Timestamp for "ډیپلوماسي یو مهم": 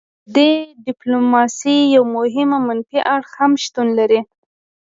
0.85-2.49